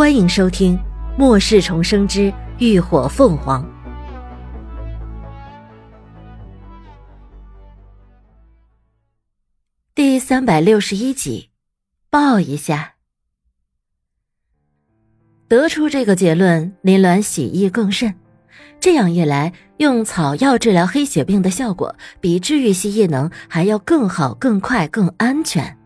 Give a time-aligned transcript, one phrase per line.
[0.00, 0.78] 欢迎收听
[1.18, 3.62] 《末世重生之浴火凤凰》
[9.94, 11.50] 第三百六十一集，
[12.08, 12.94] 抱一下。
[15.46, 18.14] 得出这个结论，林鸾喜意更甚。
[18.80, 25.76] 这样一来，用草药治疗黑血病的效果，比治愈系异能还要更好、更快、更安全。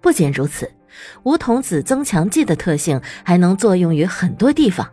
[0.00, 0.68] 不仅如此。
[1.24, 4.88] 梧桐子增强剂的特性还能作用于很多地方，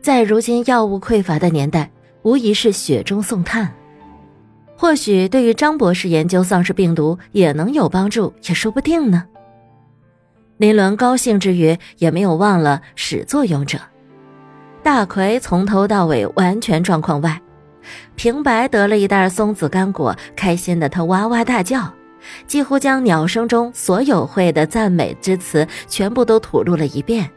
[0.00, 1.90] 在如今药物匮乏的年代，
[2.22, 3.72] 无疑是雪中送炭。
[4.76, 9.24] 或许对于张博士研究丧尸病毒也能有帮助，也说不定呢。
[10.56, 13.78] 林伦高兴之余，也没有忘了始作俑者。
[14.82, 17.40] 大奎从头到尾完全状况外，
[18.14, 21.92] 平白得了一袋松子干果，开心的他哇哇大叫。
[22.46, 27.30] 几乎将鸟声中所有会的赞美之词全部都吐露了一遍，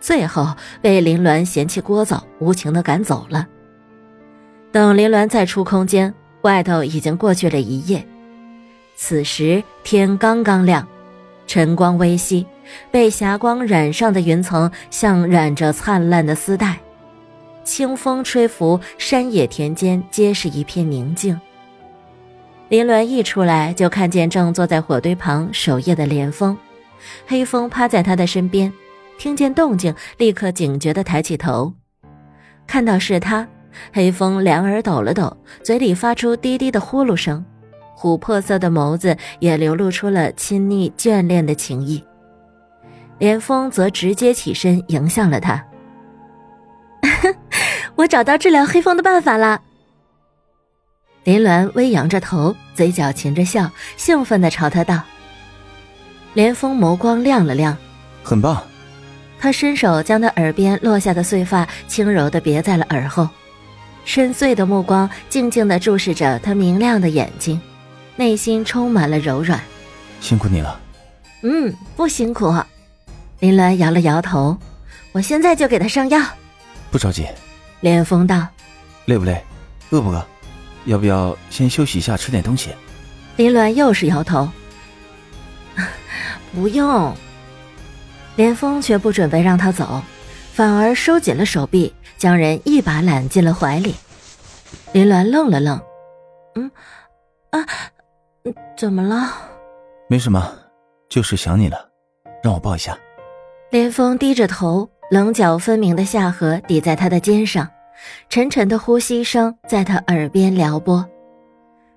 [0.00, 3.46] 最后被林鸾嫌弃聒噪，无情的赶走了。
[4.72, 6.12] 等林鸾再出空间，
[6.42, 8.06] 外头已经过去了一夜。
[8.96, 10.86] 此时天刚刚亮，
[11.46, 12.46] 晨光微熹，
[12.90, 16.80] 被霞光染上的云层像染着灿烂的丝带，
[17.64, 21.40] 清风吹拂，山野田间皆是一片宁静。
[22.74, 26.58] 林鸾一出来，就看见正坐在火堆旁守夜的连峰。
[27.24, 28.72] 黑风趴在他的身边，
[29.16, 31.72] 听见动静，立刻警觉地抬起头，
[32.66, 33.46] 看到是他，
[33.92, 37.44] 黑风两耳抖了抖，嘴里发出低低的呼噜声，
[37.96, 42.02] 琥珀色的眸子也流露出了亲昵眷恋的情意。
[43.18, 45.64] 连峰则直接起身迎向了他
[47.94, 49.60] ：“我找到治疗黑风的办法了。”
[51.24, 55.00] 林鸾微扬着头，嘴角噙着笑，兴奋地朝他道
[56.34, 57.76] ：“连峰眸光亮了亮，
[58.22, 58.62] 很棒。”
[59.40, 63.28] 他伸手将他耳边落下的碎发轻柔地别在了耳后，
[64.04, 67.60] 深邃的目光静静地注视着他明亮的眼睛，
[68.16, 69.58] 内心充满了柔软。
[70.20, 70.78] 辛苦你了。
[71.42, 72.54] 嗯，不辛苦。
[73.40, 74.58] 林鸾摇了摇头，
[75.12, 76.20] 我现在就给他上药。
[76.90, 77.26] 不着急。
[77.80, 78.46] 连峰道
[79.04, 79.42] ：“累不累？
[79.90, 80.26] 饿不饿？”
[80.84, 82.70] 要不要先休息一下，吃点东西？
[83.36, 84.48] 林鸾又是摇头，
[86.54, 87.14] 不用。
[88.36, 90.02] 连峰却不准备让他走，
[90.52, 93.94] 反而收紧了手臂，将人一把揽进了怀里。
[94.92, 95.80] 林鸾愣了愣，
[96.56, 96.70] 嗯，
[97.50, 97.64] 啊，
[98.76, 99.32] 怎么了？
[100.08, 100.52] 没什么，
[101.08, 101.88] 就是想你了，
[102.42, 102.98] 让我抱一下。
[103.70, 107.68] 连峰低着头，棱角分明的下颌抵在他的肩上。
[108.28, 111.04] 沉沉的呼吸声在他耳边撩拨，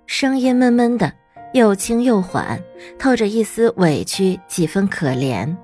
[0.06, 1.12] 声音闷闷的，
[1.54, 2.60] 又轻又缓，
[3.00, 5.56] 透着一丝委屈，几分可怜。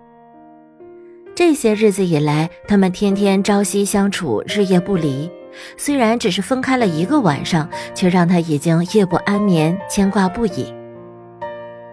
[1.35, 5.31] 这些日子以来，他们天天朝夕相处，日夜不离。
[5.77, 10.73] 虽然只是分开了一个晚上，却让他已经夜不安眠，牵挂不已。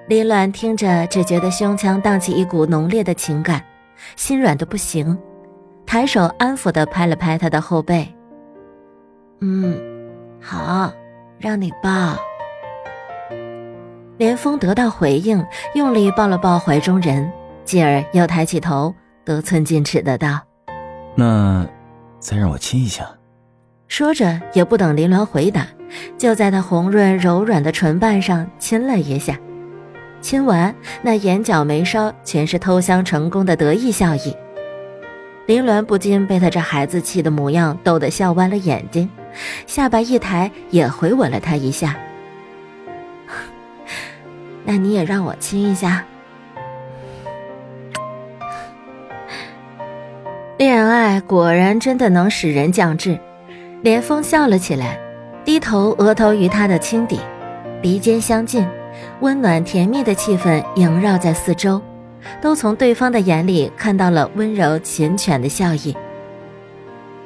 [0.09, 3.65] 林鸾听着，只觉得胸腔荡起一股浓烈的情感，
[4.17, 5.17] 心软的不行，
[5.87, 8.13] 抬手安抚地拍了拍他的后背。
[9.41, 9.81] 嗯，
[10.41, 10.93] 好，
[11.39, 12.15] 让你抱。
[14.19, 15.43] 连峰得到回应，
[15.75, 17.33] 用力抱了抱怀中人，
[17.65, 20.41] 继而又抬起头，得寸进尺的道
[21.17, 21.67] ：“那，
[22.19, 23.09] 再让我亲一下。”
[23.89, 25.67] 说着，也不等林鸾回答，
[26.19, 29.39] 就在他红润柔软的唇瓣上亲了一下。
[30.21, 34.37] 亲完，那眼角眉梢全是偷香成功的得意笑意。
[35.47, 39.09] 林鸾不禁被他这孩子气的模样逗得笑弯了眼睛。
[39.67, 41.97] 下巴一抬，也回吻了他一下。
[44.65, 46.05] 那你也让我亲一下。
[50.59, 53.19] 恋爱果然真的能使人降智。
[53.83, 54.99] 连峰笑了起来，
[55.43, 57.19] 低头额头与他的轻抵，
[57.81, 58.69] 鼻尖相近，
[59.21, 61.81] 温暖甜蜜的气氛萦绕在四周，
[62.43, 65.97] 都从对方的眼里看到了温柔缱绻的笑意。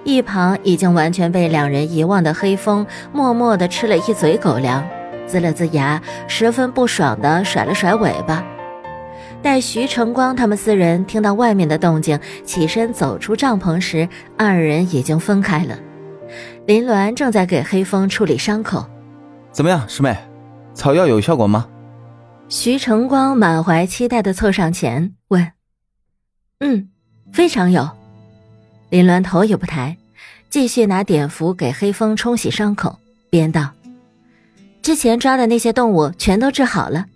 [0.04, 4.86] 一旁已经完全被两人遗忘的黑风，默默地吃了一嘴狗粮，
[5.26, 8.44] 呲了呲牙，十分不爽地甩了甩尾巴。
[9.42, 15.78] 待徐成光他们四人听到外面的动静，起身走出帐篷时，二人已经分开了。
[16.66, 18.86] 林鸾正在给黑风处理伤口。
[19.52, 20.16] 怎么样，师妹，
[20.74, 21.66] 草药有效果吗？
[22.48, 25.52] 徐成光满怀期待地凑上前问
[26.60, 26.90] ：“嗯，
[27.32, 27.88] 非常有。”
[28.94, 29.96] 林鸾头也不抬，
[30.48, 32.96] 继续拿碘伏给黑风冲洗伤口，
[33.28, 33.72] 边道
[34.82, 37.06] ：“之前抓的那些动物全都治好了，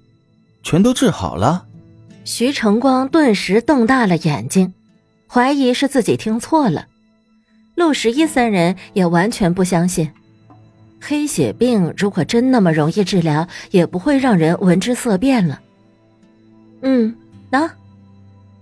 [0.64, 1.66] 全都治好了。”
[2.26, 4.74] 徐成光顿时瞪大了眼睛
[5.30, 6.88] ：“怀疑是自己听错了。
[7.76, 10.10] 陆十一三人也完全不相信，
[11.00, 15.60] 黑血病如果真那么容易治疗，也不会让人闻之色变了。
[16.82, 17.14] 嗯，
[17.52, 17.70] 喏，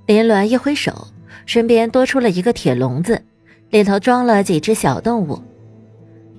[0.04, 1.08] 林鸾一挥手，
[1.44, 3.23] 身边多出了一个铁笼子，
[3.71, 5.43] 里头装了几只小动物，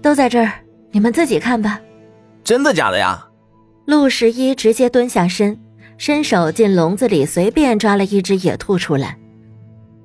[0.01, 0.51] 都在这儿，
[0.91, 1.79] 你们自己看吧。
[2.43, 3.27] 真的假的呀？
[3.85, 5.57] 陆十一直接蹲下身，
[5.97, 9.17] 伸手进笼子里，随便抓了一只野兔出来。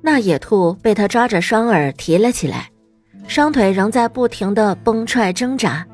[0.01, 2.69] 那野兔被他抓着双耳提了起来，
[3.27, 5.85] 双腿仍在不停的蹦踹挣扎，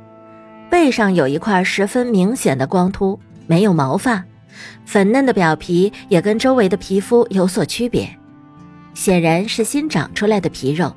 [0.69, 4.24] 背上有一块十分明显的光秃，没有毛发，
[4.86, 8.10] 粉嫩的表皮也跟周围的皮肤有所区别，
[8.94, 10.94] 显然是新长出来的皮肉。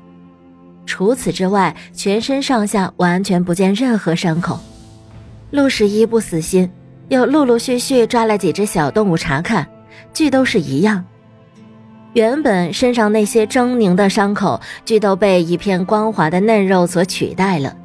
[0.85, 4.59] 除此之外，全身上下完全不见任何伤口。
[5.51, 6.69] 陆十一不死心，
[7.09, 9.67] 又陆陆续续抓了几只小动物查看，
[10.13, 11.05] 俱都是一样。
[12.13, 17.75] 原本身上那些狰狞的伤口，俱都被一片光滑的嫩肉所取代了。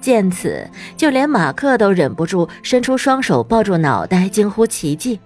[0.00, 5.18] 见此，就连马克都忍不住伸出双手抱住脑袋，惊呼奇迹。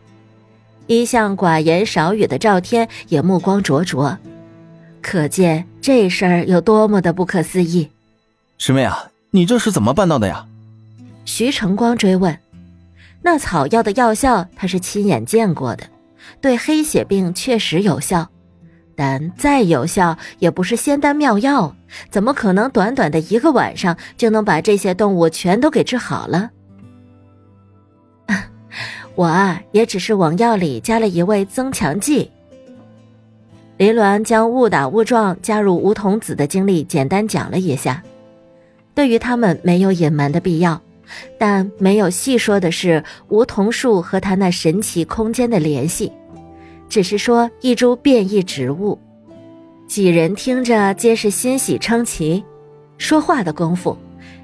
[0.90, 4.18] 一向寡言少语的赵天也目光灼灼，
[5.00, 7.88] 可见这事儿有多么的不可思议。
[8.58, 10.44] 师妹啊，你这是怎么办到的呀？
[11.24, 12.36] 徐成光追问
[13.22, 15.84] ：“那草药的药效，他是亲眼见过的。”
[16.42, 18.28] 对黑血病确实有效，
[18.96, 21.76] 但再有效也不是仙丹妙药，
[22.10, 26.50] 怎么可能短短的一个晚上就能把这些动物全都给治好了？
[29.14, 32.30] 我啊，也只是往药里加了一味增强剂。
[33.76, 38.02] 林鸾将误打误撞加入梧桐子的经历简单讲了一下，
[38.94, 40.80] 对于他们没有隐瞒的必要。
[41.38, 46.12] 但没有细说的是梧桐树和他那神奇空间的联系，
[46.88, 48.96] 只是说一株变异植物。
[49.88, 52.44] 几人听着皆是欣喜称奇。
[52.96, 53.96] 说话的功夫，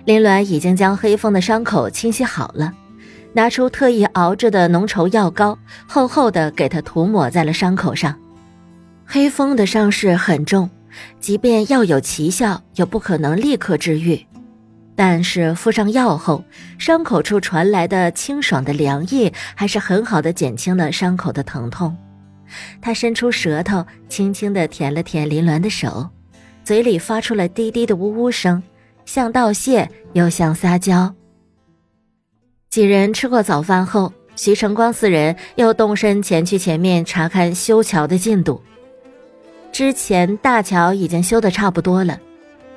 [0.06, 2.72] 林鸾已经将黑风的伤口清洗好了，
[3.36, 8.18] 拿出特意熬制的浓稠药膏，厚厚的给他涂抹在了伤口上。
[9.04, 10.70] 黑风的伤势很重，
[11.20, 14.26] 即便药有奇效，也不可能立刻治愈。
[14.94, 16.42] 但是敷上药后，
[16.78, 21.94] 伤口处传来的清爽的凉意，还是很好的减轻了伤口的疼痛。
[22.80, 26.08] 他伸出舌头，轻轻地舔了舔林鸾的手，
[26.64, 28.62] 嘴里发出了低低的呜呜声，
[29.04, 31.14] 像道谢又像撒娇。
[32.76, 38.60] 几人吃过早饭后，徐成光四人又动身前去前面查看修桥的进度。
[39.72, 42.20] 之前大桥已经修得差不多了。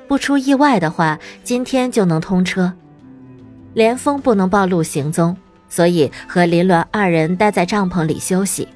[0.07, 2.71] 不出意外的话，今天就能通车。
[3.73, 5.35] 连峰不能暴露行踪，
[5.67, 8.69] 所以和林鸾二人待在帐篷里休息。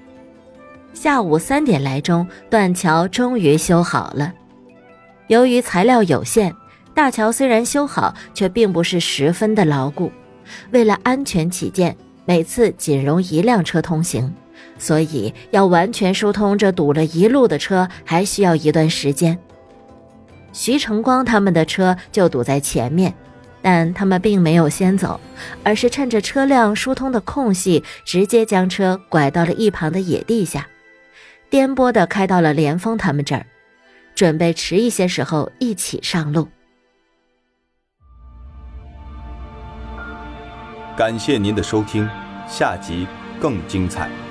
[0.94, 4.34] 下午三点来钟，断桥终于修好了。
[5.28, 6.54] 由于材料有限，
[6.94, 10.12] 大桥虽然修好，却并不是十分的牢固。
[10.72, 11.96] 为了安全起见，
[12.26, 14.34] 每次仅容一辆车通行，
[14.78, 19.38] 所以要完全疏通这堵了一路的车，还需要一段时间。
[20.52, 23.14] 徐成光他们的车就堵在前面，
[23.62, 25.20] 但他们并没有先走，
[25.64, 30.68] 而是趁着车辆疏通的空隙，直接将车拐到了一旁的野地下，
[31.50, 33.46] 颠簸的开到了连峰他们这儿，
[34.14, 36.48] 准备迟一些时候一起上路。
[40.96, 42.08] 感谢您的收听，
[42.48, 43.08] 下集
[43.40, 44.23] 更精彩。